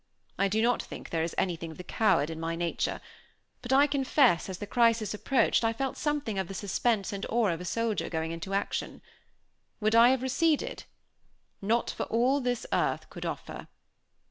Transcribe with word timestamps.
I 0.39 0.47
do 0.47 0.63
not 0.63 0.81
think 0.81 1.11
there 1.11 1.21
is 1.21 1.35
anything 1.37 1.69
of 1.69 1.77
the 1.77 1.83
coward 1.83 2.31
in 2.31 2.39
my 2.39 2.55
nature; 2.55 3.01
but 3.61 3.71
I 3.71 3.85
confess, 3.85 4.49
as 4.49 4.57
the 4.57 4.65
crisis 4.65 5.13
approached, 5.13 5.63
I 5.63 5.73
felt 5.73 5.95
something 5.95 6.39
of 6.39 6.47
the 6.47 6.55
suspense 6.55 7.13
and 7.13 7.23
awe 7.29 7.49
of 7.49 7.61
a 7.61 7.65
soldier 7.65 8.09
going 8.09 8.31
into 8.31 8.55
action. 8.55 9.03
Would 9.79 9.93
I 9.93 10.09
have 10.09 10.23
receded? 10.23 10.85
Not 11.61 11.91
for 11.91 12.07
all 12.07 12.41
this 12.41 12.65
earth 12.73 13.11
could 13.11 13.27
offer. 13.27 13.67